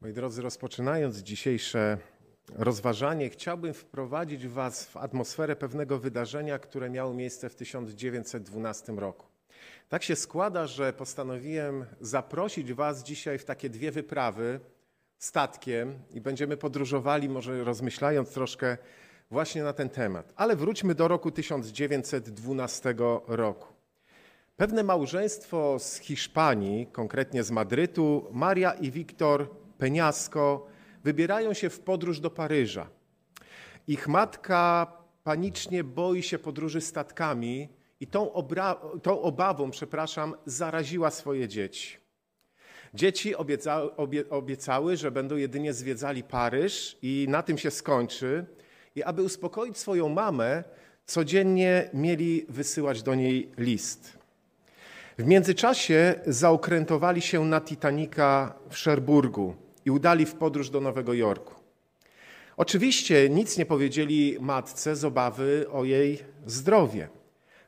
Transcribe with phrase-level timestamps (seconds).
[0.00, 1.98] Moi drodzy, rozpoczynając dzisiejsze
[2.54, 9.26] rozważanie, chciałbym wprowadzić Was w atmosferę pewnego wydarzenia, które miało miejsce w 1912 roku.
[9.88, 14.60] Tak się składa, że postanowiłem zaprosić Was dzisiaj w takie dwie wyprawy
[15.18, 18.76] statkiem i będziemy podróżowali, może rozmyślając troszkę
[19.30, 20.32] właśnie na ten temat.
[20.36, 22.94] Ale wróćmy do roku 1912
[23.26, 23.66] roku.
[24.56, 29.48] Pewne małżeństwo z Hiszpanii, konkretnie z Madrytu, Maria i Wiktor
[29.78, 30.66] Peniasko,
[31.04, 32.90] wybierają się w podróż do Paryża.
[33.88, 34.92] Ich matka
[35.24, 37.68] panicznie boi się podróży statkami
[38.00, 38.30] i tą,
[39.02, 41.96] tą obawą, przepraszam, zaraziła swoje dzieci.
[42.94, 48.46] Dzieci obiecały, obie, obiecały, że będą jedynie zwiedzali Paryż i na tym się skończy.
[48.94, 50.64] I aby uspokoić swoją mamę,
[51.06, 54.18] codziennie mieli wysyłać do niej list.
[55.18, 61.54] W międzyczasie zaokrętowali się na Titanica w Szerburgu i udali w podróż do Nowego Jorku.
[62.56, 67.08] Oczywiście nic nie powiedzieli matce z obawy o jej zdrowie.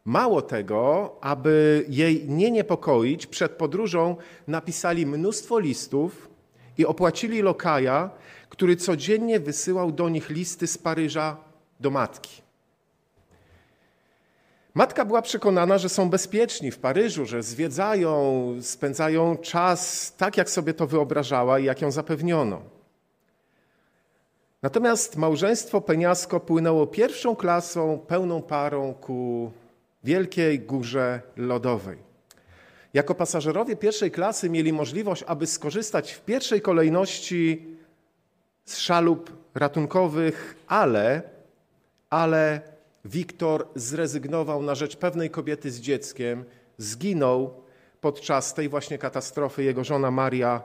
[0.04, 6.30] Mało tego, aby jej nie niepokoić, przed podróżą napisali mnóstwo listów
[6.78, 8.10] i opłacili lokaja,
[8.48, 11.36] który codziennie wysyłał do nich listy z Paryża
[11.80, 12.42] do matki.
[14.74, 20.74] Matka była przekonana, że są bezpieczni w Paryżu, że zwiedzają, spędzają czas tak, jak sobie
[20.74, 22.62] to wyobrażała i jak ją zapewniono.
[24.62, 29.50] Natomiast małżeństwo Peniasko płynęło pierwszą klasą, pełną parą ku
[30.04, 31.98] wielkiej górze lodowej.
[32.94, 37.66] Jako pasażerowie pierwszej klasy mieli możliwość, aby skorzystać w pierwszej kolejności
[38.64, 41.22] z szalup ratunkowych, ale,
[42.10, 42.69] ale
[43.04, 46.44] Wiktor zrezygnował na rzecz pewnej kobiety z dzieckiem,
[46.78, 47.62] zginął
[48.00, 49.64] podczas tej właśnie katastrofy.
[49.64, 50.62] Jego żona Maria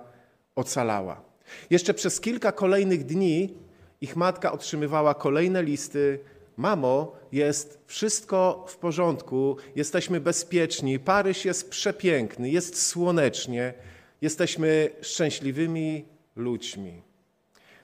[0.55, 1.21] ocalała.
[1.69, 3.53] Jeszcze przez kilka kolejnych dni
[4.01, 6.19] ich matka otrzymywała kolejne listy.
[6.57, 13.73] Mamo, jest wszystko w porządku, jesteśmy bezpieczni, Paryż jest przepiękny, jest słonecznie,
[14.21, 17.01] jesteśmy szczęśliwymi ludźmi.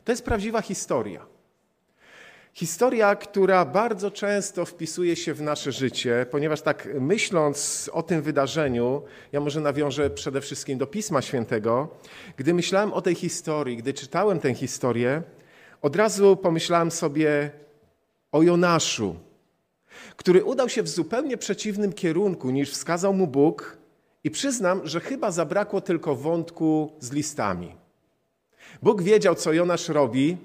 [0.04, 1.31] To jest prawdziwa historia.
[2.54, 9.02] Historia, która bardzo często wpisuje się w nasze życie, ponieważ tak myśląc o tym wydarzeniu,
[9.32, 11.88] ja może nawiążę przede wszystkim do Pisma Świętego.
[12.38, 15.24] Gdy myślałem o tej historii, gdy czytałem tę historię,
[15.82, 17.52] od razu pomyślałem sobie
[18.32, 19.16] o Jonaszu,
[20.16, 23.78] który udał się w zupełnie przeciwnym kierunku niż wskazał mu Bóg,
[24.24, 27.76] i przyznam, że chyba zabrakło tylko wątku z listami.
[28.82, 30.38] Bóg wiedział, co Jonasz robi,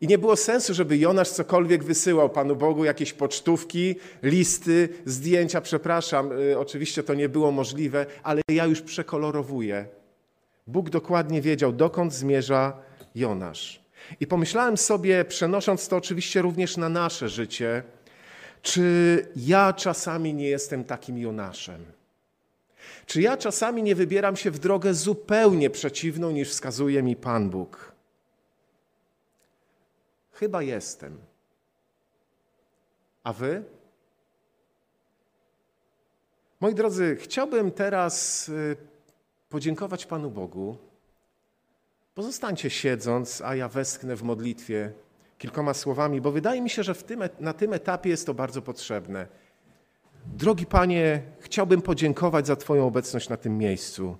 [0.00, 5.60] i nie było sensu, żeby Jonasz cokolwiek wysyłał Panu Bogu, jakieś pocztówki, listy, zdjęcia.
[5.60, 9.86] Przepraszam, y, oczywiście to nie było możliwe, ale ja już przekolorowuję.
[10.66, 12.76] Bóg dokładnie wiedział, dokąd zmierza
[13.14, 13.80] Jonasz.
[14.20, 17.82] I pomyślałem sobie, przenosząc to oczywiście również na nasze życie,
[18.62, 21.84] czy ja czasami nie jestem takim Jonaszem?
[23.06, 27.89] Czy ja czasami nie wybieram się w drogę zupełnie przeciwną niż wskazuje mi Pan Bóg?
[30.40, 31.18] Chyba jestem.
[33.24, 33.64] A wy?
[36.60, 38.76] Moi drodzy, chciałbym teraz y,
[39.48, 40.76] podziękować Panu Bogu.
[42.14, 44.92] Pozostańcie siedząc, a ja westchnę w modlitwie
[45.38, 49.26] kilkoma słowami, bo wydaje mi się, że tym, na tym etapie jest to bardzo potrzebne.
[50.26, 54.16] Drogi Panie, chciałbym podziękować za Twoją obecność na tym miejscu.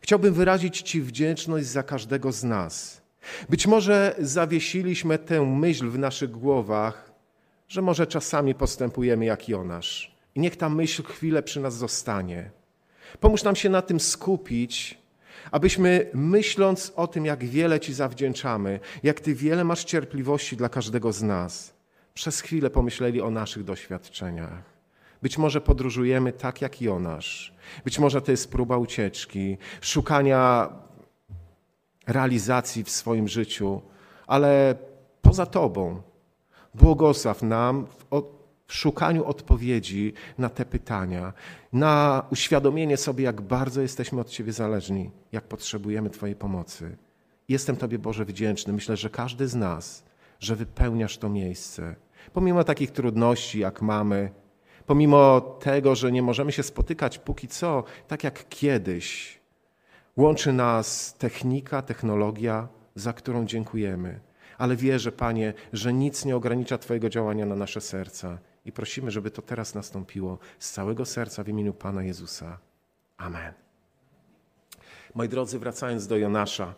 [0.00, 2.99] Chciałbym wyrazić Ci wdzięczność za każdego z nas.
[3.48, 7.12] Być może zawiesiliśmy tę myśl w naszych głowach,
[7.68, 10.16] że może czasami postępujemy jak Jonasz.
[10.34, 12.50] I niech ta myśl chwilę przy nas zostanie.
[13.20, 14.98] Pomóż nam się na tym skupić,
[15.50, 21.12] abyśmy myśląc o tym, jak wiele Ci zawdzięczamy, jak Ty wiele masz cierpliwości dla każdego
[21.12, 21.74] z nas,
[22.14, 24.62] przez chwilę pomyśleli o naszych doświadczeniach.
[25.22, 27.54] Być może podróżujemy tak jak Jonasz.
[27.84, 30.68] Być może to jest próba ucieczki, szukania
[32.06, 33.80] realizacji w swoim życiu,
[34.26, 34.74] ale
[35.22, 36.02] poza Tobą.
[36.74, 38.04] Błogosław nam w,
[38.72, 41.32] szukaniu odpowiedzi na te pytania,
[41.72, 46.96] na uświadomienie sobie, jak bardzo jesteśmy od Ciebie zależni, jak potrzebujemy Twojej pomocy.
[47.48, 48.72] Jestem Tobie, Boże, wdzięczny.
[48.72, 50.04] Myślę, że każdy z nas,
[50.40, 51.96] że wypełniasz to miejsce.
[52.32, 54.30] Pomimo takich trudności, jak mamy,
[54.86, 59.39] pomimo tego, że nie możemy się spotykać póki co, tak jak kiedyś,
[60.16, 64.20] Łączy nas technika, technologia, za którą dziękujemy.
[64.58, 68.38] Ale wierzę, Panie, że nic nie ogranicza Twojego działania na nasze serca.
[68.64, 72.58] I prosimy, żeby to teraz nastąpiło z całego serca w imieniu Pana Jezusa.
[73.16, 73.52] Amen.
[75.14, 76.74] Moi drodzy, wracając do Jonasza.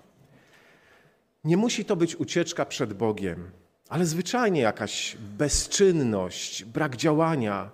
[1.44, 3.50] Nie musi to być ucieczka przed Bogiem,
[3.88, 7.70] ale zwyczajnie jakaś bezczynność, brak działania,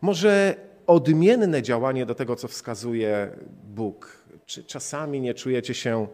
[0.00, 0.56] może
[0.86, 3.30] odmienne działanie do tego, co wskazuje
[3.64, 4.25] Bóg.
[4.46, 6.06] Czy czasami nie czujecie się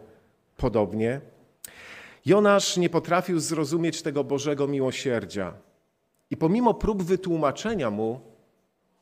[0.57, 1.21] podobnie?
[2.25, 5.53] Jonasz nie potrafił zrozumieć tego Bożego miłosierdzia
[6.29, 8.21] i pomimo prób wytłumaczenia mu,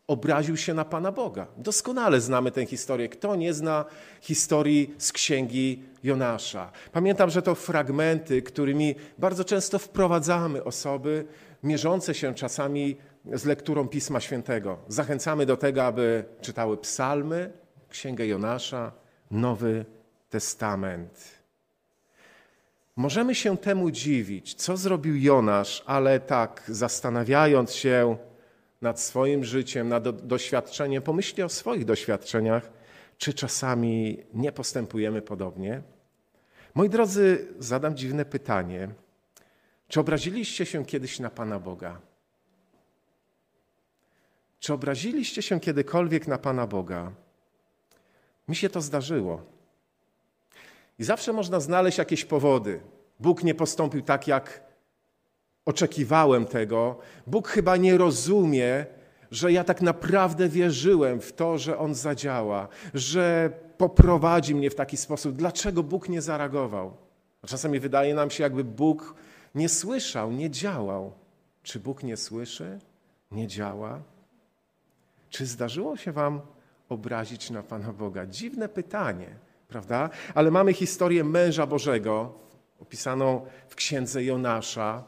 [0.08, 1.48] obraził się na Pana Boga.
[1.58, 3.10] Doskonale znamy tę historię.
[3.10, 3.86] Kto nie zna
[4.22, 6.72] historii z księgi Jonasza?
[6.92, 11.26] Pamiętam, że to fragmenty, którymi bardzo często wprowadzamy osoby
[11.64, 14.78] mierzące się czasami z lekturą Pisma Świętego.
[14.88, 17.52] Zachęcamy do tego, aby czytały psalmy,
[17.90, 19.01] księgę Jonasza,
[19.32, 19.86] Nowy
[20.30, 21.42] Testament.
[22.96, 28.18] Możemy się temu dziwić, co zrobił Jonasz, ale tak, zastanawiając się
[28.82, 32.70] nad swoim życiem, nad doświadczeniem, pomyślcie o swoich doświadczeniach,
[33.18, 35.82] czy czasami nie postępujemy podobnie.
[36.76, 38.90] Moi drodzy, zadam dziwne pytanie.
[39.88, 42.00] Czy obraziliście się kiedyś na Pana Boga?
[44.60, 47.12] Czy obraziliście się kiedykolwiek na Pana Boga?
[48.48, 49.42] Mi się to zdarzyło.
[51.00, 52.80] I zawsze można znaleźć jakieś powody.
[53.20, 54.64] Bóg nie postąpił tak, jak
[55.66, 56.98] oczekiwałem tego.
[57.28, 58.86] Bóg chyba nie rozumie,
[59.32, 64.98] że ja tak naprawdę wierzyłem w to, że On zadziała, że poprowadzi mnie w taki
[64.98, 65.36] sposób.
[65.36, 66.98] Dlaczego Bóg nie zareagował?
[67.48, 69.16] Czasami wydaje nam się, jakby Bóg
[69.56, 71.14] nie słyszał, nie działał.
[71.64, 72.80] Czy Bóg nie słyszy,
[73.32, 74.02] nie działa?
[75.30, 76.42] Czy zdarzyło się Wam
[76.92, 78.26] obrazić na Pana Boga?
[78.26, 79.28] Dziwne pytanie,
[79.68, 80.10] prawda?
[80.36, 82.34] Ale mamy historię męża Bożego,
[82.80, 85.04] opisaną w księdze Jonasza,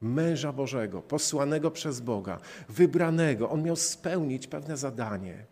[0.00, 3.50] męża Bożego, posłanego przez Boga, wybranego.
[3.50, 5.44] On miał spełnić pewne zadanie.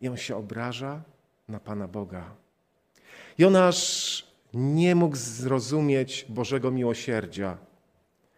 [0.00, 1.02] I on się obraża
[1.48, 2.34] na Pana Boga.
[3.38, 7.58] Jonasz nie mógł zrozumieć Bożego miłosierdzia,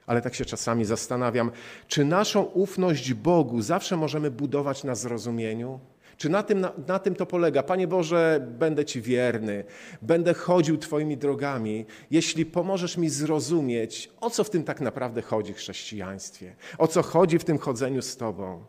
[0.06, 1.50] ale tak się czasami zastanawiam,
[1.88, 5.80] czy naszą ufność Bogu zawsze możemy budować na zrozumieniu?
[6.22, 7.62] Czy na tym, na, na, tym to polega?
[7.62, 9.64] Panie Boże, będę Ci wierny,
[10.02, 15.54] będę chodził Twoimi drogami, jeśli pomożesz mi zrozumieć, o co w tym tak naprawdę chodzi
[15.54, 18.64] w chrześcijaństwie, o co chodzi w tym chodzeniu z Tobą.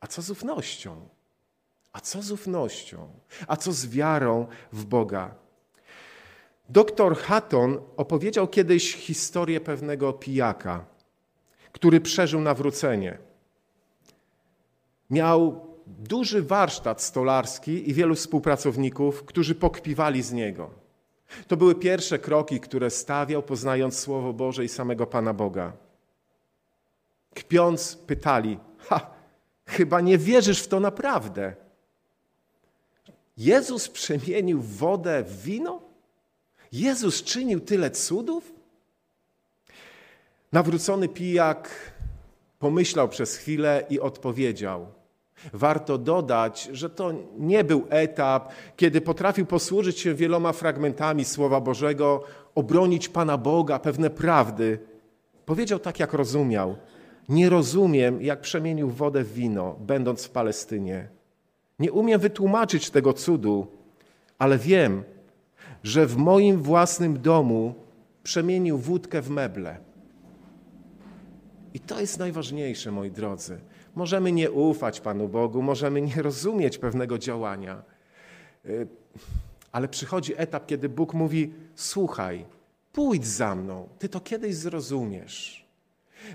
[0.00, 1.08] A co z ufnością?
[1.92, 3.08] A co z ufnością?
[3.46, 5.34] A co z wiarą w Boga?
[6.68, 10.84] Doktor Hatton opowiedział kiedyś historię pewnego pijaka,
[11.72, 13.18] który przeżył nawrócenie.
[15.10, 15.67] Miał
[15.98, 20.70] duży warsztat stolarski i wielu współpracowników, którzy pokpiwali z niego.
[21.48, 25.72] To były pierwsze kroki, które stawiał, poznając Słowo Boże i samego Pana Boga.
[27.34, 29.10] Kpiąc, pytali: Ha,
[29.66, 31.54] chyba nie wierzysz w to naprawdę.
[33.36, 35.82] Jezus przemienił wodę w wino?
[36.72, 38.52] Jezus czynił tyle cudów?
[40.52, 41.92] Nawrócony pijak
[42.58, 44.97] pomyślał przez chwilę i odpowiedział:
[45.52, 52.24] Warto dodać, że to nie był etap, kiedy potrafił posłużyć się wieloma fragmentami Słowa Bożego,
[52.54, 54.78] obronić Pana Boga, pewne prawdy.
[55.46, 56.76] Powiedział tak, jak rozumiał.
[57.28, 61.08] Nie rozumiem, jak przemienił wodę w wino, będąc w Palestynie.
[61.78, 63.66] Nie umiem wytłumaczyć tego cudu,
[64.38, 65.02] ale wiem,
[65.82, 67.74] że w moim własnym domu
[68.22, 69.76] przemienił wódkę w meble.
[71.74, 73.58] I to jest najważniejsze, moi drodzy.
[73.98, 77.82] Możemy nie ufać Panu Bogu, możemy nie rozumieć pewnego działania,
[78.66, 78.86] y,
[79.72, 82.44] ale przychodzi etap, kiedy Bóg mówi: Słuchaj,
[82.92, 85.66] pójdź za mną, ty to kiedyś zrozumiesz.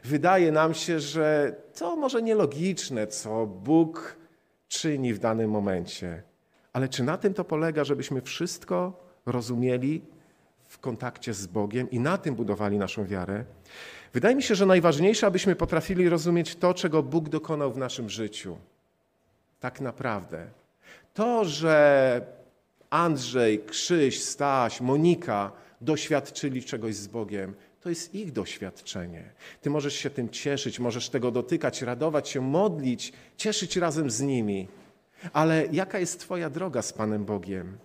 [0.03, 4.17] Wydaje nam się, że to może nielogiczne, co Bóg
[4.67, 6.23] czyni w danym momencie,
[6.73, 10.01] ale czy na tym to polega, żebyśmy wszystko rozumieli
[10.67, 13.45] w kontakcie z Bogiem i na tym budowali naszą wiarę?
[14.13, 18.57] Wydaje mi się, że najważniejsze, abyśmy potrafili rozumieć to, czego Bóg dokonał w naszym życiu.
[19.59, 20.47] Tak naprawdę.
[21.13, 22.21] To, że
[22.89, 25.51] Andrzej, Krzyś, Staś, Monika
[25.81, 29.23] doświadczyli czegoś z Bogiem, to jest ich doświadczenie.
[29.61, 34.67] Ty możesz się tym cieszyć, możesz tego dotykać, radować się, modlić, cieszyć razem z nimi.
[35.33, 37.77] Ale jaka jest Twoja droga z Panem Bogiem?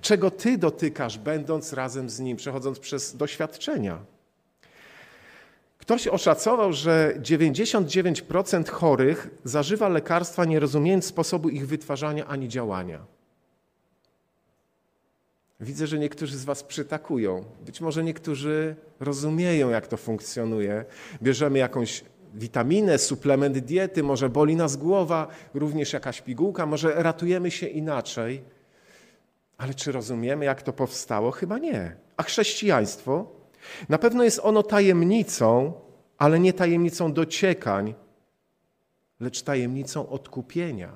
[0.00, 4.13] Czego Ty dotykasz, będąc razem z Nim, przechodząc przez doświadczenia?
[5.84, 13.06] Ktoś oszacował, że 99% chorych zażywa lekarstwa nie rozumiejąc sposobu ich wytwarzania ani działania.
[15.60, 17.44] Widzę, że niektórzy z Was przytakują.
[17.66, 20.84] Być może niektórzy rozumieją, jak to funkcjonuje.
[21.22, 27.66] Bierzemy jakąś witaminę, suplement diety, może boli nas głowa, również jakaś pigułka, może ratujemy się
[27.66, 28.42] inaczej.
[29.58, 31.30] Ale czy rozumiemy, jak to powstało?
[31.30, 31.96] Chyba nie.
[32.16, 33.33] A chrześcijaństwo
[33.88, 35.72] Na pewno jest ono tajemnicą,
[36.18, 37.94] ale nie tajemnicą dociekań,
[39.20, 40.92] lecz tajemnicą odkupienia.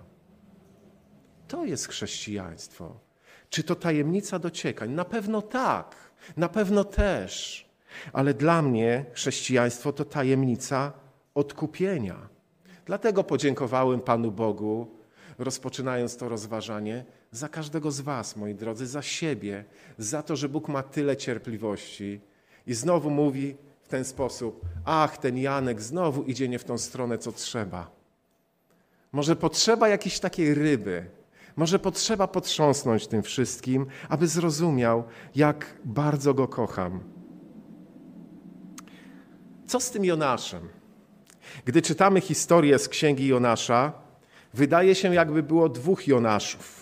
[1.49, 3.01] To jest chrześcijaństwo.
[3.51, 4.91] Czy to tajemnica dociekań?
[4.91, 5.97] Na pewno tak,
[6.37, 7.67] na pewno też.
[8.13, 10.93] Ale dla mnie chrześcijaństwo to tajemnica
[11.35, 12.29] odkupienia.
[12.87, 14.87] Dlatego podziękowałem Panu Bogu,
[15.39, 19.65] rozpoczynając to rozważanie, za każdego z Was, moi drodzy, za siebie,
[19.99, 22.21] za to, że Bóg ma tyle cierpliwości.
[22.69, 27.19] I znowu mówi w ten sposób: Ach, ten Janek znowu idzie nie w tą stronę,
[27.19, 27.91] co trzeba.
[29.13, 31.07] Może potrzeba jakiejś takiej ryby,
[31.57, 37.01] może potrzeba potrząsnąć tym wszystkim, aby zrozumiał, jak bardzo go kocham.
[39.67, 40.69] Co z tym Jonaszem?
[41.65, 43.93] Gdy czytamy historię z księgi Jonasza,
[44.55, 46.78] wydaje się, jakby było dwóch Jonaszów.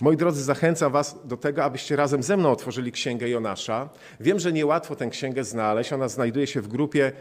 [0.00, 3.88] Moi drodzy, zachęcam Was do tego, abyście razem ze mną otworzyli księgę Jonasza.
[4.20, 5.92] Wiem, że niełatwo tę księgę znaleźć.
[5.92, 7.12] Ona znajduje się w grupie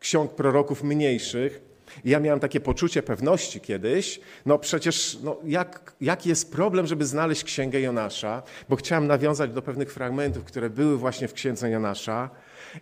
[0.00, 1.74] ksiąg proroków mniejszych.
[2.04, 7.06] I ja miałem takie poczucie pewności kiedyś, no przecież no jak, jaki jest problem, żeby
[7.06, 12.30] znaleźć księgę Jonasza, bo chciałem nawiązać do pewnych fragmentów, które były właśnie w księdze Jonasza.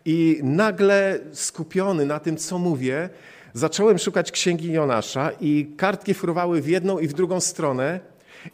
[0.05, 3.09] I nagle skupiony na tym, co mówię,
[3.55, 8.01] zacząłem szukać księgi Jonasza i kartki fruwały w jedną i w drugą stronę.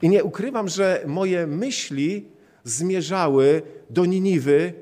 [0.02, 2.26] I nie ukrywam, że moje myśli
[2.64, 4.72] zmierzały do Niniwy,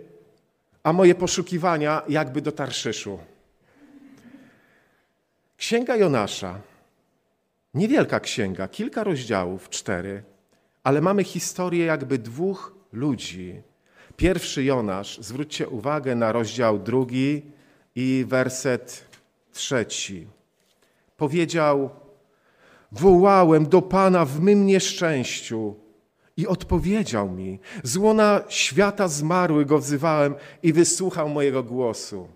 [0.82, 3.18] a moje poszukiwania jakby do Tarszyszu.
[5.56, 6.60] Księga Jonasza,
[7.74, 10.22] niewielka księga, kilka rozdziałów, cztery,
[10.84, 13.62] ale mamy historię jakby dwóch ludzi.
[14.16, 17.42] Pierwszy Jonasz, zwróćcie uwagę na rozdział drugi
[17.94, 19.04] i werset
[19.52, 20.26] trzeci.
[21.16, 21.90] Powiedział:
[22.92, 25.74] Wołałem do Pana w mym nieszczęściu
[26.36, 27.60] i odpowiedział mi.
[27.82, 32.28] Z łona świata zmarły go wzywałem i wysłuchał mojego głosu.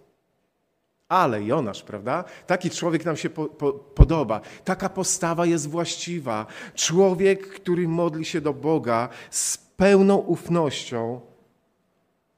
[1.09, 2.25] Ale Jonasz, prawda?
[2.47, 4.41] Taki człowiek nam się po, po, podoba.
[4.65, 6.47] Taka postawa jest właściwa.
[6.75, 11.21] Człowiek, który modli się do Boga z pełną ufnością,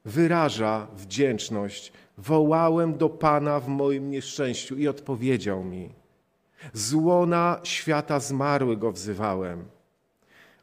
[0.05, 1.93] wyraża wdzięczność.
[2.17, 6.02] Wołałem do Pana w moim nieszczęściu i odpowiedział mi.
[6.73, 9.65] Z łona świata zmarły go wzywałem.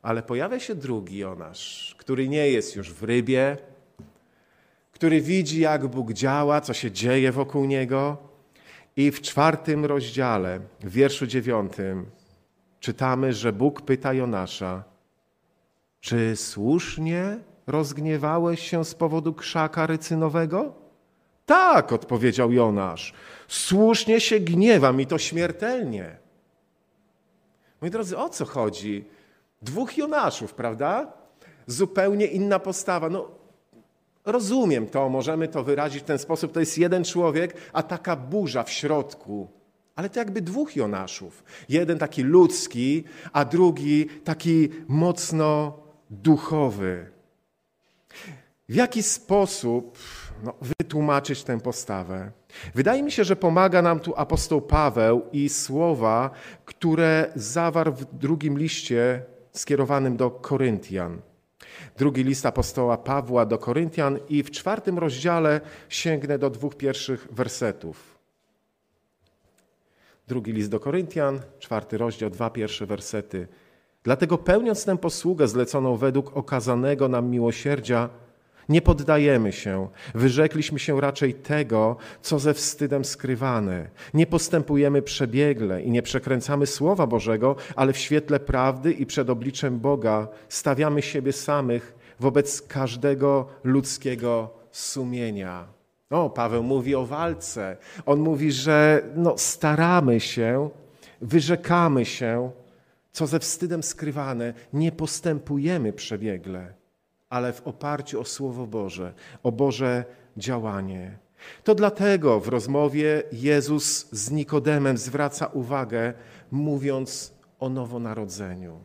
[0.03, 3.57] Ale pojawia się drugi Jonasz, który nie jest już w rybie,
[4.93, 8.17] który widzi, jak Bóg działa, co się dzieje wokół niego.
[8.97, 12.07] I w czwartym rozdziale, w wierszu dziewiątym,
[12.81, 14.85] czytamy, że Bóg pyta Jonasza,
[16.01, 20.80] czy słusznie rozgniewałeś się z powodu krzaka rycynowego?
[21.51, 23.13] Tak, odpowiedział Jonasz.
[23.49, 26.17] Słusznie się gniewam i to śmiertelnie.
[27.81, 29.05] Moi drodzy, o co chodzi?
[29.63, 31.13] Dwóch Jonaszów, prawda?
[31.67, 33.09] Zupełnie inna postawa.
[33.09, 33.29] No,
[34.25, 36.53] rozumiem to, możemy to wyrazić w ten sposób.
[36.53, 39.49] To jest jeden człowiek, a taka burza w środku.
[39.97, 41.45] Ale to jakby dwóch Jonaszów.
[41.69, 45.79] Jeden taki ludzki, a drugi taki mocno
[46.11, 47.11] duchowy.
[48.69, 49.99] W jaki sposób
[50.45, 52.31] no, wytłumaczyć tę postawę?
[52.75, 56.31] Wydaje mi się, że pomaga nam tu apostoł Paweł i słowa,
[56.65, 61.21] które zawarł w drugim liście skierowanym do Koryntian.
[61.97, 68.19] Drugi list apostoła Pawła do Koryntian i w czwartym rozdziale sięgnę do dwóch pierwszych wersetów.
[70.29, 73.49] Drugi list do Koryntian, czwarty rozdział, dwa pierwsze wersety.
[74.03, 78.09] Dlatego pełniąc tę posługę zleconą według okazanego nam miłosierdzia,
[78.71, 83.91] nie poddajemy się, wyrzekliśmy się raczej tego, co ze wstydem skrywane.
[84.15, 89.81] Nie postępujemy przebiegle i nie przekręcamy Słowa Bożego, ale w świetle prawdy i przed obliczem
[89.81, 95.67] Boga stawiamy siebie samych wobec każdego ludzkiego sumienia.
[96.11, 97.77] O, Paweł mówi o walce.
[98.07, 100.71] On mówi, że no, staramy się,
[101.21, 102.51] wyrzekamy się,
[103.13, 106.80] co ze wstydem skrywane, nie postępujemy przebiegle
[107.31, 110.05] ale w oparciu o Słowo Boże, o Boże
[110.37, 111.19] działanie.
[111.65, 116.13] To dlatego w rozmowie Jezus z Nikodemem zwraca uwagę,
[116.51, 118.81] mówiąc o nowonarodzeniu.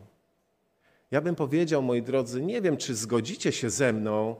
[1.10, 4.36] Ja bym powiedział, moi drodzy, nie wiem, czy zgodzicie się ze mną,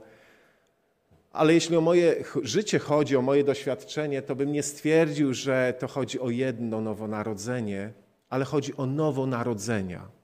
[1.32, 5.88] ale jeśli o moje życie chodzi, o moje doświadczenie, to bym nie stwierdził, że to
[5.88, 7.92] chodzi o jedno nowonarodzenie,
[8.28, 10.15] ale chodzi o nowonarodzenia.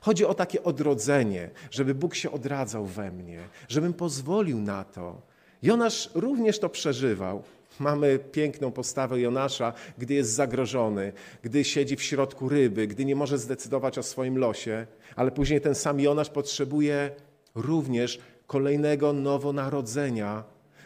[0.00, 3.38] Chodzi o takie odrodzenie, żeby Bóg się odradzał we mnie,
[3.68, 5.22] żebym pozwolił na to.
[5.62, 7.42] Jonasz również to przeżywał.
[7.80, 13.38] Mamy piękną postawę Jonasza, gdy jest zagrożony, gdy siedzi w środku ryby, gdy nie może
[13.38, 17.10] zdecydować o swoim losie, ale później ten sam Jonasz potrzebuje
[17.54, 20.44] również kolejnego nowonarodzenia,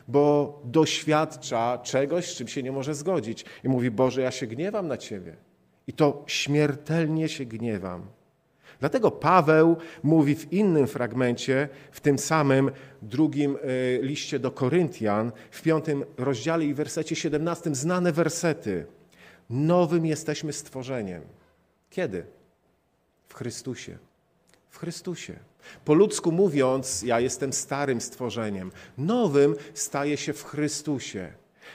[0.08, 3.44] bo doświadcza czegoś, z czym się nie może zgodzić.
[3.64, 5.36] I mówi: Boże, ja się gniewam na ciebie.
[5.86, 8.06] I to śmiertelnie się gniewam.
[8.80, 12.70] Dlatego Paweł mówi w innym fragmencie, w tym samym
[13.02, 18.86] drugim e, liście do Koryntian, w piątym rozdziale i wersecie 17, znane wersety.
[19.50, 21.22] Nowym jesteśmy stworzeniem.
[21.90, 22.26] Kiedy?
[23.28, 23.98] W Chrystusie.
[24.70, 25.36] W Chrystusie.
[25.84, 28.72] Po ludzku mówiąc, ja jestem starym stworzeniem.
[28.98, 31.32] Nowym staje się w Chrystusie.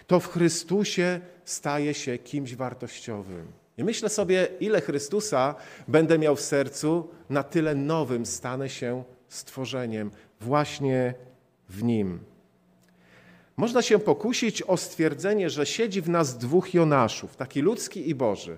[0.07, 3.58] To w Chrystusie staje się kimś wartościowym.
[3.79, 5.55] I myślę sobie, ile Chrystusa
[5.87, 11.13] będę miał w sercu, na tyle nowym stanę się stworzeniem właśnie
[11.69, 12.19] w Nim.
[13.57, 18.57] Można się pokusić o stwierdzenie, że siedzi w nas dwóch Jonaszów, taki ludzki i Boży.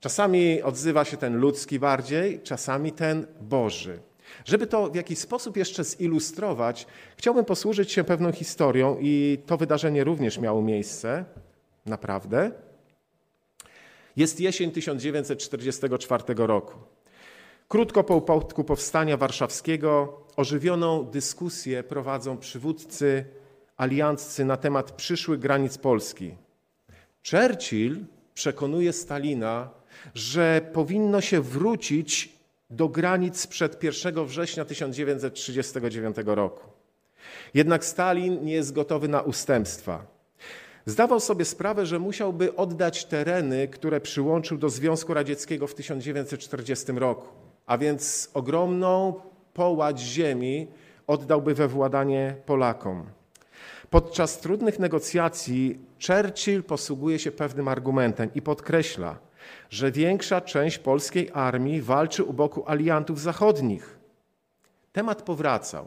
[0.00, 3.98] Czasami odzywa się ten ludzki bardziej, czasami ten Boży.
[4.44, 10.04] Żeby to w jakiś sposób jeszcze zilustrować, chciałbym posłużyć się pewną historią i to wydarzenie
[10.04, 11.24] również miało miejsce,
[11.86, 12.52] naprawdę.
[14.16, 16.74] Jest jesień 1944 roku.
[17.68, 23.24] Krótko po upadku powstania warszawskiego ożywioną dyskusję prowadzą przywódcy
[23.76, 26.34] alianccy na temat przyszłych granic Polski.
[27.30, 28.04] Churchill
[28.34, 29.70] przekonuje Stalina,
[30.14, 32.32] że powinno się wrócić
[32.70, 36.70] do granic przed 1 września 1939 roku.
[37.54, 40.06] Jednak Stalin nie jest gotowy na ustępstwa.
[40.86, 47.28] Zdawał sobie sprawę, że musiałby oddać tereny, które przyłączył do Związku Radzieckiego w 1940 roku,
[47.66, 49.14] a więc ogromną
[49.54, 50.66] połać ziemi
[51.06, 53.06] oddałby we władanie Polakom.
[53.90, 59.18] Podczas trudnych negocjacji Churchill posługuje się pewnym argumentem i podkreśla,
[59.70, 63.98] że większa część polskiej armii walczy u boku aliantów zachodnich.
[64.92, 65.86] Temat powracał.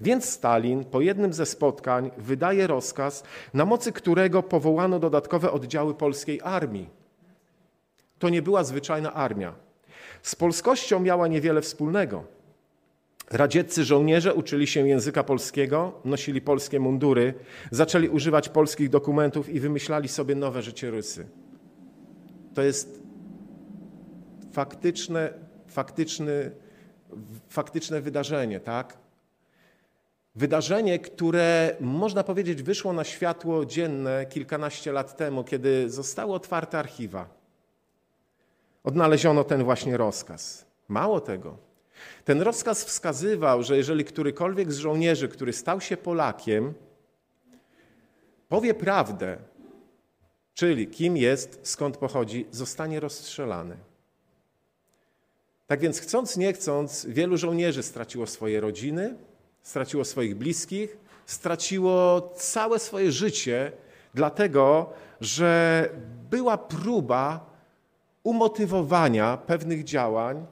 [0.00, 3.22] Więc Stalin po jednym ze spotkań wydaje rozkaz,
[3.54, 6.88] na mocy którego powołano dodatkowe oddziały polskiej armii.
[8.18, 9.54] To nie była zwyczajna armia.
[10.22, 12.24] Z polskością miała niewiele wspólnego.
[13.30, 17.34] Radzieccy żołnierze uczyli się języka polskiego, nosili polskie mundury,
[17.70, 21.26] zaczęli używać polskich dokumentów i wymyślali sobie nowe życiorysy.
[22.54, 23.02] To jest
[24.52, 25.32] faktyczne,
[25.66, 26.50] faktyczny,
[27.48, 28.98] faktyczne wydarzenie, tak?
[30.38, 37.28] Wydarzenie, które można powiedzieć wyszło na światło dzienne kilkanaście lat temu, kiedy zostały otwarte archiwa.
[38.84, 40.66] Odnaleziono ten właśnie rozkaz.
[40.88, 41.56] Mało tego.
[42.24, 46.74] Ten rozkaz wskazywał, że jeżeli którykolwiek z żołnierzy, który stał się Polakiem,
[48.48, 49.38] powie prawdę,
[50.54, 53.76] czyli kim jest, skąd pochodzi, zostanie rozstrzelany.
[55.66, 59.14] Tak więc, chcąc nie chcąc, wielu żołnierzy straciło swoje rodziny,
[59.62, 63.72] straciło swoich bliskich, straciło całe swoje życie,
[64.14, 65.88] dlatego że
[66.30, 67.46] była próba
[68.22, 70.46] umotywowania pewnych działań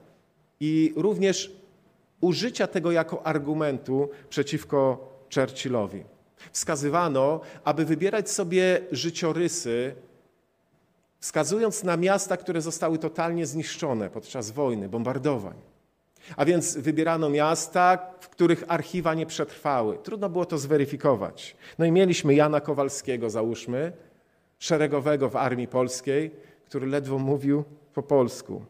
[0.61, 1.53] i również
[2.21, 6.05] użycia tego jako argumentu przeciwko Churchillowi.
[6.53, 9.95] Wskazywano, aby wybierać sobie życiorysy,
[11.21, 15.76] wskazując na miasta, które zostały totalnie zniszczone podczas wojny, bombardowań.
[16.37, 19.99] A więc wybierano miasta, w których archiwa nie przetrwały.
[19.99, 21.57] Trudno było to zweryfikować.
[21.79, 23.93] No i mieliśmy Jana Kowalskiego, załóżmy,
[24.59, 26.31] szeregowego w armii polskiej,
[26.65, 28.65] który ledwo mówił po polsku.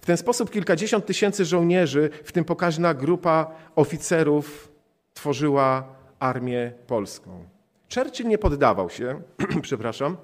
[0.00, 4.72] W ten sposób kilkadziesiąt tysięcy żołnierzy, w tym pokaźna grupa oficerów,
[5.14, 5.84] tworzyła
[6.18, 7.44] armię polską.
[7.94, 9.22] Churchill nie poddawał się,
[9.62, 10.16] przepraszam,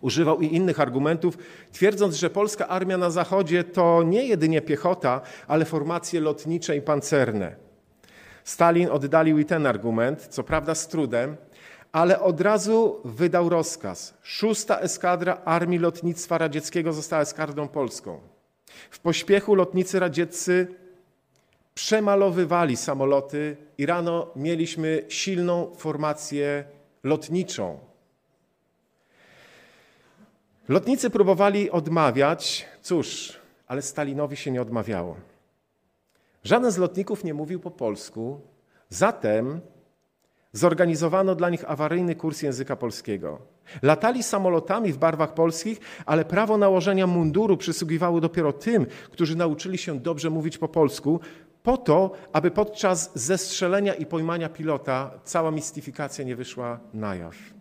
[0.00, 1.38] Używał i innych argumentów,
[1.72, 7.56] twierdząc, że polska armia na zachodzie to nie jedynie piechota, ale formacje lotnicze i pancerne.
[8.44, 11.36] Stalin oddalił i ten argument, co prawda z trudem,
[11.92, 14.14] ale od razu wydał rozkaz.
[14.22, 18.20] Szósta eskadra Armii Lotnictwa Radzieckiego została eskadrą polską.
[18.90, 20.66] W pośpiechu lotnicy radzieccy
[21.74, 26.64] przemalowywali samoloty i rano mieliśmy silną formację
[27.04, 27.78] lotniczą.
[30.68, 35.16] Lotnicy próbowali odmawiać, cóż, ale Stalinowi się nie odmawiało.
[36.44, 38.40] Żaden z lotników nie mówił po polsku,
[38.88, 39.60] zatem
[40.52, 43.38] zorganizowano dla nich awaryjny kurs języka polskiego.
[43.82, 50.00] Latali samolotami w barwach polskich, ale prawo nałożenia munduru przysługiwało dopiero tym, którzy nauczyli się
[50.00, 51.20] dobrze mówić po polsku,
[51.62, 57.57] po to, aby podczas zestrzelenia i pojmania pilota cała mistyfikacja nie wyszła na jaw.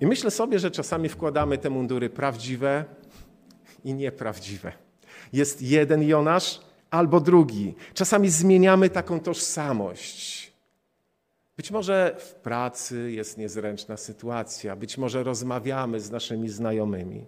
[0.00, 2.84] I myślę sobie, że czasami wkładamy te mundury prawdziwe
[3.84, 4.72] i nieprawdziwe.
[5.32, 7.74] Jest jeden Jonasz albo drugi.
[7.94, 10.52] Czasami zmieniamy taką tożsamość.
[11.56, 17.24] Być może w pracy jest niezręczna sytuacja, być może rozmawiamy z naszymi znajomymi.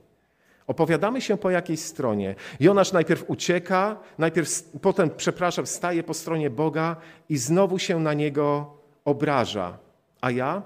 [0.67, 2.35] Opowiadamy się po jakiejś stronie.
[2.61, 6.97] Jonasz najpierw ucieka, najpierw potem, przepraszam, staje po stronie Boga
[7.29, 9.79] i znowu się na niego obraża.
[10.21, 10.63] A ja?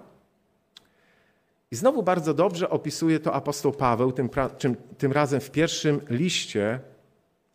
[1.74, 4.30] I znowu bardzo dobrze opisuje to apostoł Paweł, tym,
[4.98, 6.80] tym razem w pierwszym liście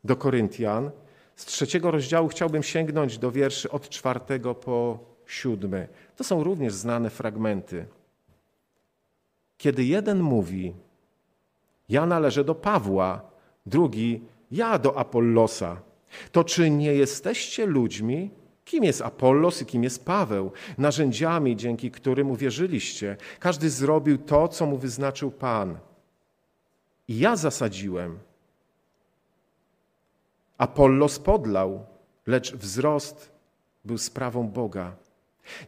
[0.04, 0.92] do Koryntian.
[1.36, 5.88] Z trzeciego rozdziału chciałbym sięgnąć do wierszy od czwartego po siódmy.
[6.16, 7.86] To są również znane fragmenty.
[9.58, 10.74] Kiedy jeden mówi,
[11.90, 13.22] ja należę do Pawła,
[13.66, 15.82] drugi, ja do Apollosa,
[16.32, 18.32] to czy nie jesteście ludźmi?
[18.70, 20.52] Kim jest Apollos i kim jest Paweł?
[20.78, 23.18] Narzędziami, dzięki którym uwierzyliście.
[23.40, 25.78] Każdy zrobił to, co mu wyznaczył Pan.
[27.08, 28.20] I ja zasadziłem.
[30.58, 31.86] Apollos podlał,
[32.28, 33.32] lecz wzrost
[33.86, 34.96] był sprawą Boga.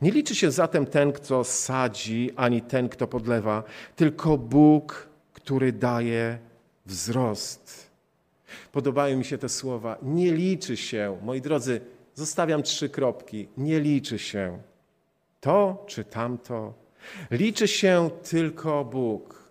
[0.02, 3.64] Nie liczy się zatem ten, kto sadzi, ani ten, kto podlewa,
[3.96, 6.40] tylko Bóg, który daje
[6.86, 7.90] wzrost.
[8.72, 9.98] Podobają mi się te słowa.
[10.02, 11.82] Nie liczy się, moi drodzy,
[12.14, 13.48] zostawiam trzy kropki.
[13.58, 14.60] Nie liczy się
[15.42, 16.74] to czy tamto.
[17.32, 19.42] Liczy się tylko Bóg.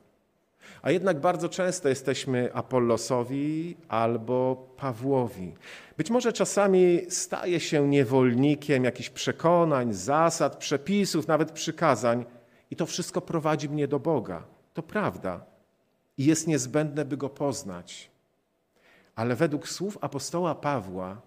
[0.82, 5.54] A jednak bardzo często jesteśmy Apollosowi albo Pawłowi.
[5.96, 12.24] Być może czasami staje się niewolnikiem jakichś przekonań, zasad, przepisów, nawet przykazań,
[12.70, 14.42] i to wszystko prowadzi mnie do Boga.
[14.74, 15.44] To prawda.
[16.18, 18.10] I jest niezbędne, by go poznać.
[19.14, 21.22] Ale według słów apostoła Pawła,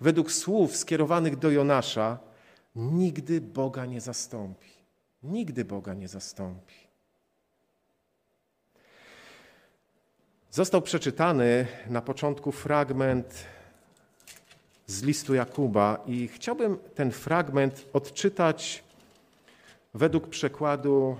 [0.00, 2.18] według słów skierowanych do Jonasza,
[2.76, 4.68] nigdy Boga nie zastąpi.
[5.22, 6.74] Nigdy Boga nie zastąpi.
[10.50, 13.44] Został przeczytany na początku fragment
[14.86, 18.84] z listu Jakuba i chciałbym ten fragment odczytać
[19.94, 21.16] według przekładu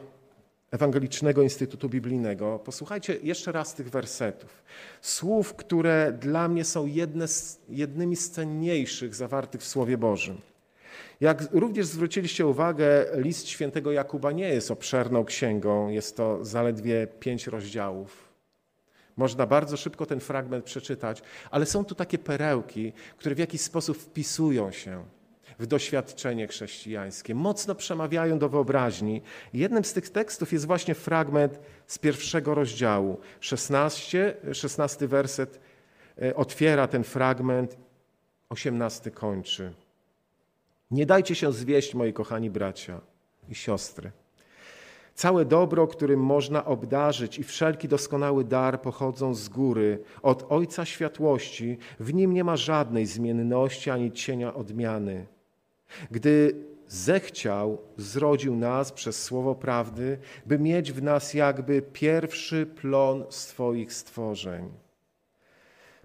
[0.74, 2.58] Ewangelicznego Instytutu Biblijnego.
[2.58, 4.62] Posłuchajcie jeszcze raz tych wersetów.
[5.00, 10.40] Słów, które dla mnie są jedne z, jednymi z cenniejszych zawartych w Słowie Bożym.
[11.20, 17.46] Jak również zwróciliście uwagę, list świętego Jakuba nie jest obszerną księgą, jest to zaledwie pięć
[17.46, 18.28] rozdziałów.
[19.16, 23.98] Można bardzo szybko ten fragment przeczytać, ale są tu takie perełki, które w jakiś sposób
[23.98, 25.04] wpisują się
[25.58, 29.22] w doświadczenie chrześcijańskie, mocno przemawiają do wyobraźni.
[29.52, 33.20] Jednym z tych tekstów jest właśnie fragment z pierwszego rozdziału.
[33.40, 35.60] 16, 16 werset
[36.22, 37.76] e, otwiera ten fragment,
[38.48, 39.72] 18 kończy.
[40.90, 43.00] Nie dajcie się zwieść, moi kochani bracia
[43.48, 44.10] i siostry.
[45.14, 51.78] Całe dobro, którym można obdarzyć i wszelki doskonały dar pochodzą z góry, od Ojca Światłości.
[52.00, 55.26] W nim nie ma żadnej zmienności ani cienia odmiany.
[56.10, 56.54] Gdy
[56.88, 64.70] zechciał, zrodził nas przez słowo prawdy, by mieć w nas jakby pierwszy plon swoich stworzeń.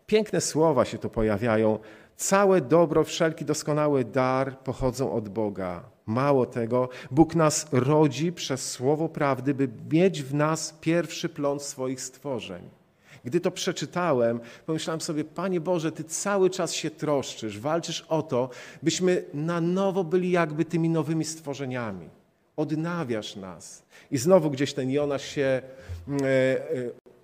[0.05, 1.79] Piękne słowa się tu pojawiają.
[2.15, 5.83] Całe dobro, wszelki doskonały dar pochodzą od Boga.
[6.05, 12.01] Mało tego, Bóg nas rodzi przez słowo prawdy, by mieć w nas pierwszy plon swoich
[12.01, 12.78] stworzeń.
[13.25, 18.49] Gdy to przeczytałem, pomyślałem sobie, Panie Boże, Ty cały czas się troszczysz, walczysz o to,
[18.83, 22.09] byśmy na nowo byli jakby tymi nowymi stworzeniami.
[22.57, 23.83] Odnawiasz nas.
[24.11, 25.61] I znowu gdzieś ten Jonasz się
[26.07, 26.59] mm, e, e,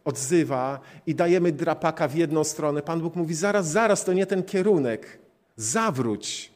[0.06, 2.82] odzywa i dajemy drapaka w jedną stronę.
[2.82, 5.20] Pan Bóg mówi, zaraz, zaraz, to nie ten kierunek.
[5.58, 6.52] Zawróć.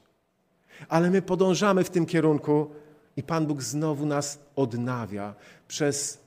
[0.89, 2.69] Ale my podążamy w tym kierunku
[3.17, 5.35] i Pan Bóg znowu nas odnawia
[5.67, 6.18] przez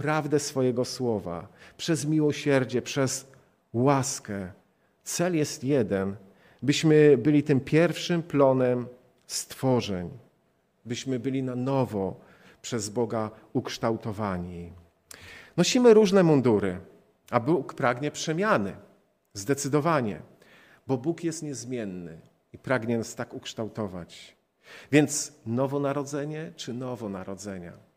[0.00, 3.26] prawdę swojego słowa, przez miłosierdzie, przez
[3.72, 4.52] łaskę.
[5.04, 6.16] Cel jest jeden,
[6.62, 8.86] byśmy byli tym pierwszym plonem
[9.26, 10.10] stworzeń,
[10.84, 12.20] byśmy byli na nowo
[12.62, 14.72] przez Boga ukształtowani.
[15.56, 16.80] Nosimy różne mundury,
[17.30, 18.76] a Bóg pragnie przemiany.
[19.34, 20.20] Zdecydowanie,
[20.86, 22.20] bo Bóg jest niezmienny
[22.52, 24.36] i pragnie nas tak ukształtować.
[24.92, 27.89] Więc nowonarodzenie czy nowonarodzenia?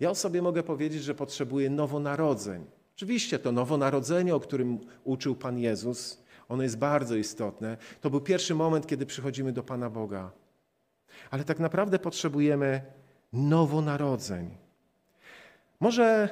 [0.00, 2.64] Ja o sobie mogę powiedzieć, że potrzebuję nowonarodzeń.
[2.96, 7.76] Oczywiście to nowonarodzenie, o którym uczył Pan Jezus, ono jest bardzo istotne.
[8.00, 10.30] To był pierwszy moment, kiedy przychodzimy do Pana Boga.
[11.30, 12.82] Ale tak naprawdę potrzebujemy
[13.32, 14.50] nowonarodzeń.
[15.80, 16.28] Może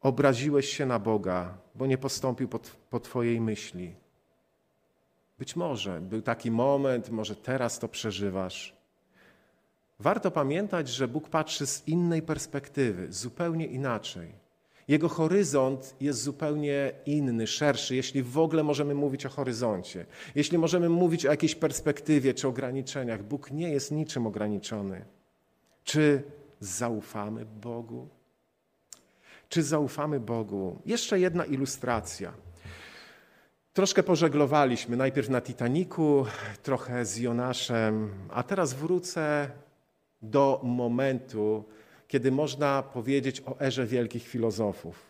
[0.00, 3.94] obraziłeś się na Boga, bo nie postąpił po, po Twojej myśli.
[5.38, 8.77] Być może był taki moment, może teraz to przeżywasz.
[10.00, 14.32] Warto pamiętać, że Bóg patrzy z innej perspektywy, zupełnie inaczej.
[14.88, 20.06] Jego horyzont jest zupełnie inny, szerszy, jeśli w ogóle możemy mówić o horyzoncie.
[20.34, 25.04] Jeśli możemy mówić o jakiejś perspektywie czy ograniczeniach, Bóg nie jest niczym ograniczony.
[25.84, 26.22] Czy
[26.60, 28.08] zaufamy Bogu?
[29.48, 30.82] Czy zaufamy Bogu?
[30.86, 32.32] Jeszcze jedna ilustracja.
[33.72, 36.26] Troszkę pożeglowaliśmy, najpierw na Titaniku,
[36.62, 39.50] trochę z Jonaszem, a teraz wrócę
[40.22, 41.64] do momentu,
[42.08, 45.08] kiedy można powiedzieć o erze wielkich filozofów.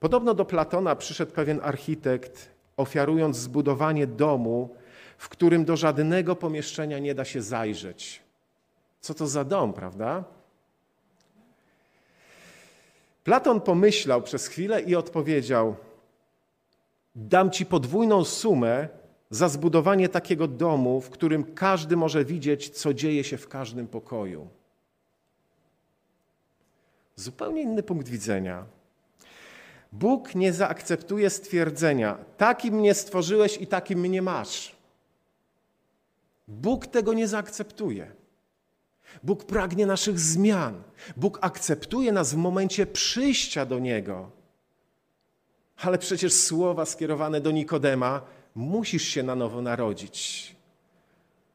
[0.00, 4.76] Podobno do Platona przyszedł pewien architekt, ofiarując zbudowanie domu,
[5.18, 8.22] w którym do żadnego pomieszczenia nie da się zajrzeć.
[9.00, 10.24] Co to za dom, prawda?
[13.24, 15.76] Platon pomyślał przez chwilę i odpowiedział:
[17.14, 18.88] Dam ci podwójną sumę
[19.30, 24.48] za zbudowanie takiego domu, w którym każdy może widzieć, co dzieje się w każdym pokoju.
[27.16, 28.64] Zupełnie inny punkt widzenia.
[29.92, 34.76] Bóg nie zaakceptuje stwierdzenia: Takim mnie stworzyłeś i takim mnie masz.
[36.48, 38.12] Bóg tego nie zaakceptuje.
[39.22, 40.82] Bóg pragnie naszych zmian.
[41.16, 44.30] Bóg akceptuje nas w momencie przyjścia do Niego.
[45.76, 48.22] Ale przecież słowa skierowane do Nikodema
[48.56, 50.56] musisz się na nowo narodzić.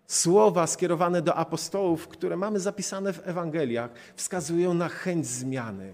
[0.08, 5.94] Słowa skierowane do apostołów, które mamy zapisane w Ewangeliach, wskazują na chęć zmiany.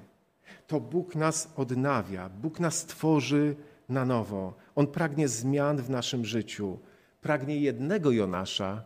[0.67, 3.55] To Bóg nas odnawia, Bóg nas tworzy
[3.89, 4.53] na nowo.
[4.75, 6.79] On pragnie zmian w naszym życiu.
[7.21, 8.83] Pragnie jednego Jonasza,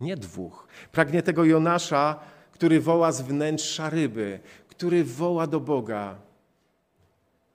[0.00, 0.66] nie dwóch.
[0.92, 2.20] Pragnie tego Jonasza,
[2.52, 6.16] który woła z wnętrza ryby, który woła do Boga.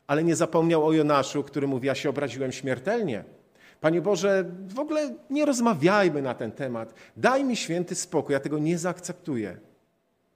[0.08, 3.37] Ale nie zapomniał o Jonaszu, który mówi: Ja się obraziłem śmiertelnie.
[3.82, 6.94] Panie Boże, w ogóle nie rozmawiajmy na ten temat.
[7.18, 9.58] Daj mi święty spokój, ja tego nie zaakceptuję.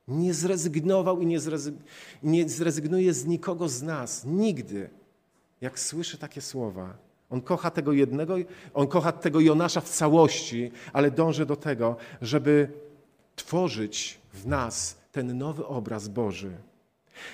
[0.08, 1.76] Nie zrezygnował i nie, zrezyg
[2.24, 4.26] nie zrezygnuje z nikogo z nas.
[4.26, 4.90] Nigdy.
[5.62, 6.94] Jak słyszy takie słowa.
[7.30, 8.36] On kocha tego jednego,
[8.74, 12.70] on kocha tego Jonasza w całości, ale dąży do tego, żeby
[13.36, 16.52] tworzyć w nas ten nowy obraz Boży.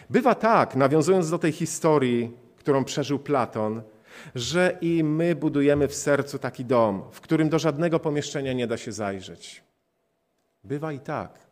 [0.10, 3.82] Bywa tak, nawiązując do tej historii, którą przeżył Platon,
[4.36, 8.77] że i my budujemy w sercu taki dom, w którym do żadnego pomieszczenia nie da
[8.77, 9.63] się zajrzeć.
[10.63, 11.47] Bywa i tak.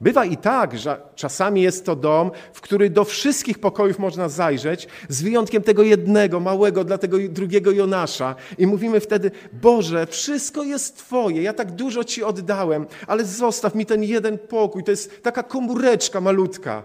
[0.00, 4.88] Bywa i tak, że czasami jest to dom, w który do wszystkich pokojów można zajrzeć,
[5.08, 8.34] z wyjątkiem tego jednego, małego, dla tego drugiego Jonasza.
[8.58, 13.86] I mówimy wtedy: Boże, wszystko jest Twoje, ja tak dużo Ci oddałem, ale zostaw mi
[13.86, 16.82] ten jeden pokój, to jest taka komóreczka malutka.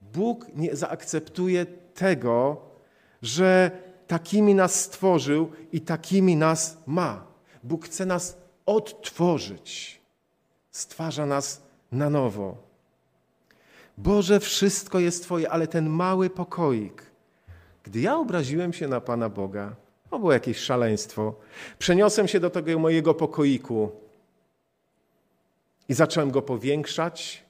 [0.00, 2.60] Bóg nie zaakceptuje tego,
[3.22, 3.70] że
[4.06, 7.26] takimi nas stworzył i takimi nas ma.
[7.62, 10.02] Bóg chce nas odtworzyć
[10.70, 12.56] stwarza nas na nowo.
[13.98, 17.02] Boże, wszystko jest Twoje, ale ten mały pokoik.
[17.84, 19.74] Gdy ja obraziłem się na Pana Boga,
[20.10, 21.34] to było jakieś szaleństwo,
[21.78, 23.90] przeniosłem się do tego mojego pokoiku
[25.88, 27.44] i zacząłem go powiększać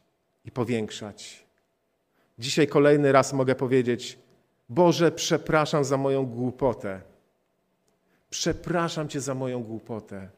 [0.45, 1.45] i powiększać.
[2.39, 4.19] Dzisiaj kolejny raz mogę powiedzieć:
[4.69, 7.01] Boże, przepraszam za moją głupotę.
[8.31, 10.29] Przepraszam Cię za moją głupotę.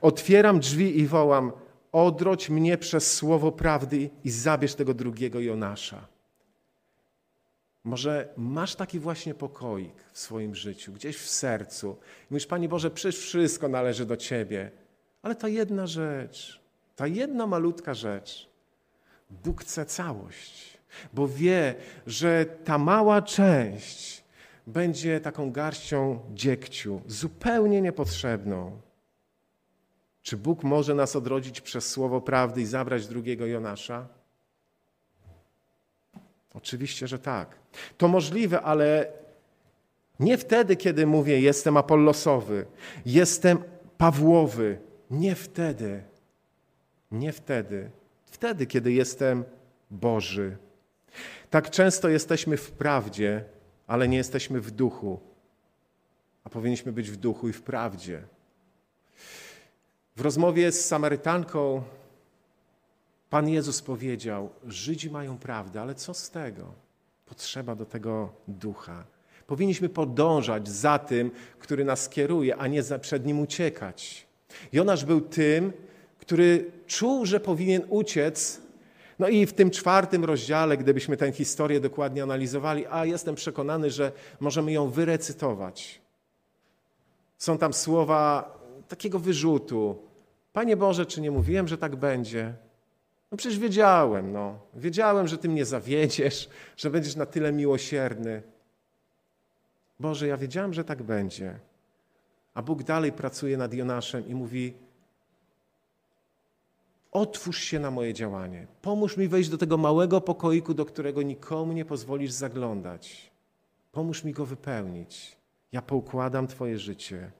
[0.00, 1.52] Otwieram drzwi i wołam:
[1.92, 6.06] odrodź mnie przez słowo prawdy i zabierz tego drugiego Jonasza.
[7.84, 11.96] Może masz taki właśnie pokoik w swoim życiu, gdzieś w sercu.
[12.22, 14.70] I mówisz, Panie Boże, przecież wszystko należy do Ciebie.
[15.22, 16.60] Ale ta jedna rzecz,
[16.96, 18.50] ta jedna malutka rzecz,
[19.30, 20.78] Bóg chce całość,
[21.12, 21.74] bo wie,
[22.06, 24.24] że ta mała część
[24.66, 28.80] będzie taką garścią dziegciu, zupełnie niepotrzebną.
[30.22, 34.08] Czy Bóg może nas odrodzić przez słowo prawdy i zabrać drugiego Jonasza?
[36.54, 37.56] Oczywiście, że tak.
[37.98, 39.12] To możliwe, ale
[40.20, 42.66] nie wtedy, kiedy mówię, jestem Apollosowy,
[43.06, 43.58] jestem
[43.98, 44.78] Pawłowy.
[45.10, 46.02] Nie wtedy.
[47.10, 47.90] Nie wtedy.
[48.26, 49.44] Wtedy, kiedy jestem
[49.90, 50.56] Boży.
[51.50, 53.44] Tak często jesteśmy w prawdzie,
[53.86, 55.20] ale nie jesteśmy w duchu.
[56.44, 58.22] A powinniśmy być w duchu i w prawdzie.
[60.16, 61.82] W rozmowie z Samarytanką
[63.30, 66.74] Pan Jezus powiedział: Żydzi mają prawdę, ale co z tego?
[67.26, 69.04] Potrzeba do tego ducha.
[69.46, 74.26] Powinniśmy podążać za tym, który nas kieruje, a nie przed nim uciekać.
[74.72, 75.72] Jonasz był tym,
[76.18, 78.60] który czuł, że powinien uciec.
[79.20, 84.12] No i w tym czwartym rozdziale, gdybyśmy tę historię dokładnie analizowali, a jestem przekonany, że
[84.40, 86.00] możemy ją wyrecytować.
[87.38, 88.52] Są tam słowa
[88.88, 89.98] takiego wyrzutu,
[90.52, 92.54] Panie Boże, czy nie mówiłem, że tak będzie?
[93.30, 94.58] No przecież wiedziałem, no.
[94.74, 98.42] Wiedziałem, że Ty mnie zawiedziesz, że będziesz na tyle miłosierny.
[100.00, 101.58] Boże, ja wiedziałem, że tak będzie.
[102.54, 104.74] A Bóg dalej pracuje nad Jonaszem i mówi:
[107.12, 108.66] Otwórz się na moje działanie.
[108.82, 113.30] Pomóż mi wejść do tego małego pokoiku, do którego nikomu nie pozwolisz zaglądać.
[113.92, 115.36] Pomóż mi go wypełnić.
[115.72, 117.30] Ja poukładam Twoje życie.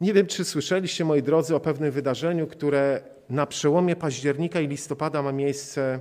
[0.00, 3.00] Nie wiem, czy słyszeliście, moi drodzy, o pewnym wydarzeniu, które
[3.30, 6.00] na przełomie października i listopada ma miejsce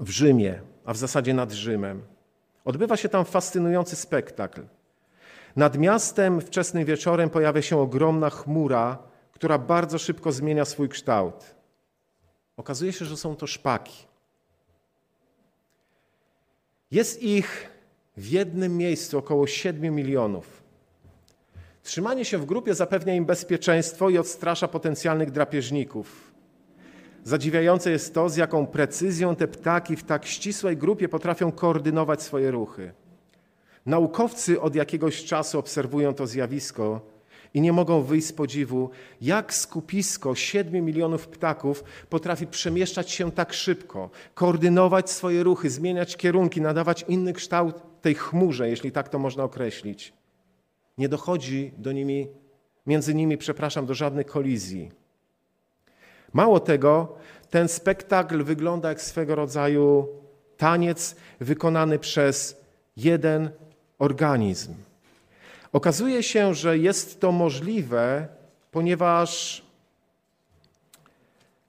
[0.00, 2.02] w Rzymie, a w zasadzie nad Rzymem.
[2.64, 4.62] Odbywa się tam fascynujący spektakl.
[5.56, 8.98] Nad miastem wczesnym wieczorem pojawia się ogromna chmura,
[9.40, 11.54] która bardzo szybko zmienia swój kształt.
[12.56, 14.06] Okazuje się, że są to szpaki.
[16.90, 17.70] Jest ich
[18.16, 20.62] w jednym miejscu około 7 milionów.
[21.82, 26.32] Trzymanie się w grupie zapewnia im bezpieczeństwo i odstrasza potencjalnych drapieżników.
[27.24, 32.50] Zadziwiające jest to, z jaką precyzją te ptaki w tak ścisłej grupie potrafią koordynować swoje
[32.50, 32.92] ruchy.
[33.86, 37.19] Naukowcy od jakiegoś czasu obserwują to zjawisko
[37.54, 43.52] i nie mogą wyjść z podziwu, jak skupisko 7 milionów ptaków potrafi przemieszczać się tak
[43.52, 49.44] szybko, koordynować swoje ruchy, zmieniać kierunki, nadawać inny kształt tej chmurze, jeśli tak to można
[49.44, 50.12] określić.
[50.98, 52.28] Nie dochodzi do nimi,
[52.86, 54.90] między nimi, przepraszam, do żadnej kolizji.
[56.32, 57.16] Mało tego,
[57.50, 60.08] ten spektakl wygląda jak swego rodzaju
[60.56, 62.60] taniec wykonany przez
[62.96, 63.50] jeden
[63.98, 64.74] organizm.
[65.72, 68.28] Okazuje się, że jest to możliwe,
[68.70, 69.62] ponieważ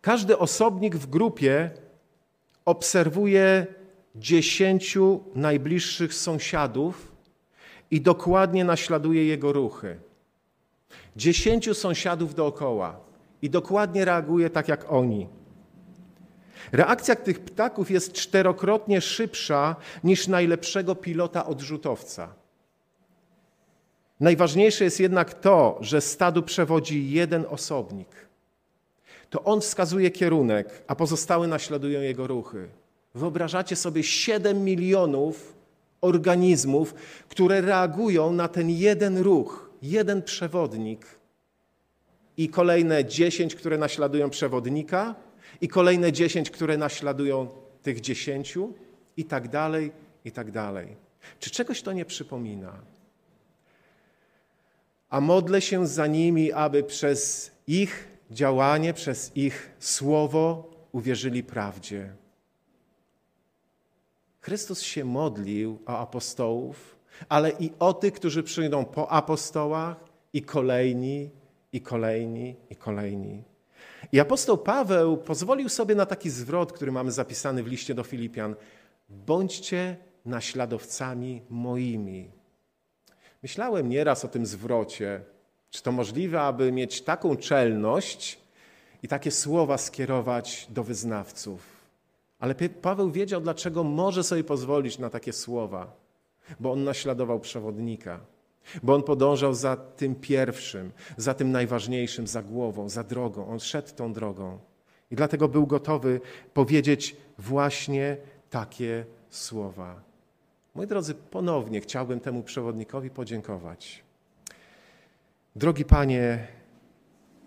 [0.01, 1.71] każdy osobnik w grupie
[2.65, 3.67] obserwuje
[4.15, 7.11] dziesięciu najbliższych sąsiadów
[7.91, 9.99] i dokładnie naśladuje jego ruchy.
[11.15, 12.99] Dziesięciu sąsiadów dookoła
[13.41, 15.27] i dokładnie reaguje tak jak oni.
[16.71, 22.40] Reakcja tych ptaków jest czterokrotnie szybsza niż najlepszego pilota odrzutowca.
[24.21, 28.07] Najważniejsze jest jednak to, że stadu przewodzi jeden osobnik.
[29.29, 32.67] To on wskazuje kierunek, a pozostałe naśladują jego ruchy.
[33.15, 35.53] Wyobrażacie sobie 7 milionów
[36.01, 36.93] organizmów,
[37.29, 41.05] które reagują na ten jeden ruch, jeden przewodnik
[42.37, 45.15] i kolejne 10, które naśladują przewodnika,
[45.61, 47.47] i kolejne 10, które naśladują
[47.83, 48.57] tych 10,
[49.17, 49.91] i tak dalej,
[50.25, 50.95] i tak dalej.
[51.39, 52.90] Czy czegoś to nie przypomina?
[55.11, 62.13] A modlę się za nimi, aby przez ich działanie, przez ich słowo uwierzyli prawdzie.
[64.41, 66.95] Chrystus się modlił o apostołów,
[67.29, 71.29] ale i o tych, którzy przyjdą po apostołach, i kolejni,
[71.73, 73.43] i kolejni, i kolejni.
[74.11, 78.55] I apostoł Paweł pozwolił sobie na taki zwrot, który mamy zapisany w liście do Filipian:
[79.09, 82.40] Bądźcie naśladowcami moimi.
[83.43, 85.21] Myślałem nieraz o tym zwrocie.
[85.69, 88.39] Czy to możliwe, aby mieć taką czelność
[89.03, 91.81] i takie słowa skierować do wyznawców?
[92.39, 95.95] Ale Paweł wiedział, dlaczego może sobie pozwolić na takie słowa,
[96.59, 98.19] bo on naśladował przewodnika,
[98.83, 103.47] bo on podążał za tym pierwszym, za tym najważniejszym, za głową, za drogą.
[103.47, 104.59] On szedł tą drogą
[105.11, 106.21] i dlatego był gotowy
[106.53, 108.17] powiedzieć właśnie
[108.49, 110.10] takie słowa.
[110.75, 114.03] Moi drodzy, ponownie chciałbym temu przewodnikowi podziękować.
[115.55, 116.47] Drogi Panie,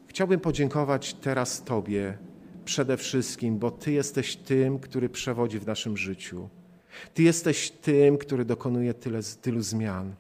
[0.07, 2.19] chciałbym podziękować teraz Tobie
[2.65, 6.49] przede wszystkim, bo Ty jesteś tym, który przewodzi w naszym życiu.
[7.15, 10.15] Ty jesteś tym, który dokonuje tyle, tylu zmian.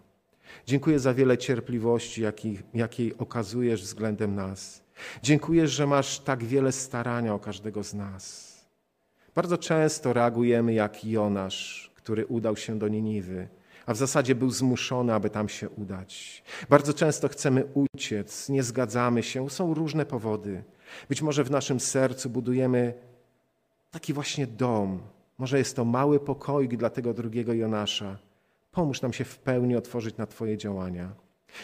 [0.66, 4.82] Dziękuję za wiele cierpliwości, jakiej, jakiej okazujesz względem nas.
[5.22, 8.54] Dziękuję, że masz tak wiele starania o każdego z nas.
[9.34, 13.48] Bardzo często reagujemy jak Jonasz, który udał się do Niniwy,
[13.86, 16.42] a w zasadzie był zmuszony, aby tam się udać.
[16.68, 20.64] Bardzo często chcemy uciec, nie zgadzamy się, są różne powody.
[21.08, 22.94] Być może w naszym sercu budujemy
[23.90, 25.00] taki właśnie dom.
[25.38, 28.18] Może jest to mały pokoik dla tego drugiego Jonasza.
[28.72, 31.12] Pomóż nam się w pełni otworzyć na Twoje działania,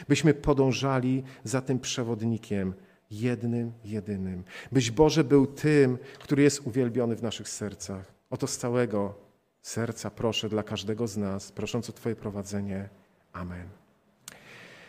[0.08, 2.74] byśmy podążali za tym przewodnikiem,
[3.10, 4.44] jednym, jedynym.
[4.72, 8.12] Byś Boże był tym, który jest uwielbiony w naszych sercach.
[8.30, 9.29] Oto z całego
[9.62, 12.88] serca proszę dla każdego z nas, prosząc o Twoje prowadzenie.
[13.32, 13.68] Amen.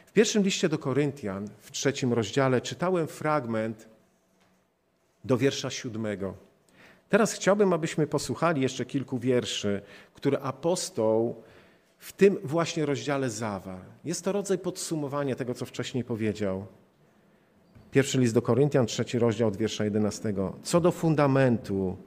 [0.05, 3.89] W pierwszym liście do Koryntian, w trzecim rozdziale, czytałem fragment
[5.25, 6.33] do wiersza siódmego.
[7.09, 9.81] Teraz chciałbym, abyśmy posłuchali jeszcze kilku wierszy,
[10.13, 11.43] które apostoł
[11.97, 13.81] w tym właśnie rozdziale zawarł.
[14.05, 16.65] Jest to rodzaj podsumowania tego, co wcześniej powiedział.
[17.91, 20.53] Pierwszy list do Koryntian, trzeci rozdział od wiersza jedenastego.
[20.63, 21.97] Co do fundamentu,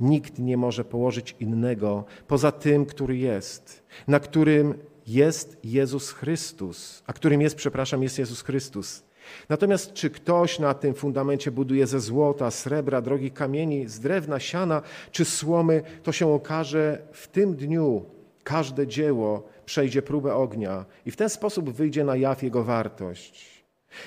[0.00, 4.74] Nikt nie może położyć innego poza tym, który jest, na którym
[5.06, 9.02] jest Jezus Chrystus, a którym jest, przepraszam, jest Jezus Chrystus.
[9.48, 14.82] Natomiast czy ktoś na tym fundamencie buduje ze złota, srebra, drogich kamieni, z drewna, siana
[15.10, 18.04] czy słomy, to się okaże w tym dniu
[18.44, 23.63] każde dzieło przejdzie próbę ognia i w ten sposób wyjdzie na jaw jego wartość.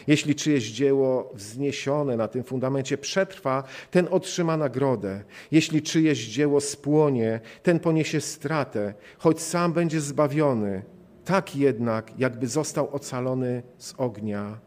[0.07, 5.23] Jeśli czyjeś dzieło wzniesione na tym fundamencie przetrwa, ten otrzyma nagrodę.
[5.51, 10.83] Jeśli czyjeś dzieło spłonie, ten poniesie stratę, choć sam będzie zbawiony,
[11.25, 14.59] tak jednak, jakby został ocalony z ognia.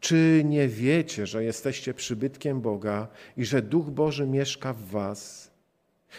[0.00, 5.50] Czy nie wiecie, że jesteście przybytkiem Boga i że Duch Boży mieszka w Was?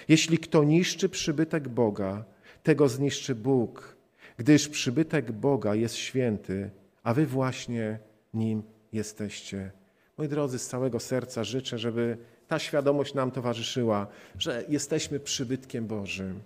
[0.07, 2.25] Jeśli kto niszczy przybytek Boga,
[2.63, 3.97] tego zniszczy Bóg,
[4.37, 6.69] gdyż przybytek Boga jest święty,
[7.03, 7.99] a Wy właśnie
[8.35, 9.71] nim jesteście.
[10.17, 12.17] Moi drodzy, z całego serca życzę, żeby
[12.47, 14.07] ta świadomość nam towarzyszyła,
[14.39, 16.39] że jesteśmy przybytkiem Bożym,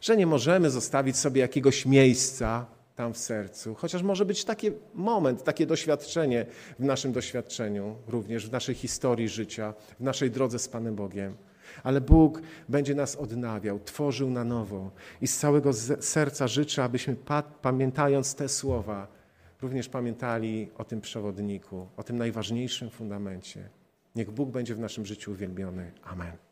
[0.00, 2.66] że nie możemy zostawić sobie jakiegoś miejsca
[2.96, 6.46] tam w sercu, chociaż może być taki moment, takie doświadczenie
[6.78, 11.36] w naszym doświadczeniu, również w naszej historii życia, w naszej drodze z Panem Bogiem.
[11.82, 14.90] Ale Bóg będzie nas odnawiał, tworzył na nowo
[15.20, 17.16] i z całego serca życzę, abyśmy
[17.62, 19.15] pamiętając te słowa,
[19.62, 23.68] również pamiętali o tym przewodniku, o tym najważniejszym fundamencie.
[24.14, 25.92] Niech Bóg będzie w naszym życiu uwielbiony.
[26.02, 26.45] Amen.